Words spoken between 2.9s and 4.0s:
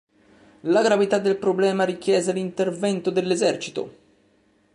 dell'esercito.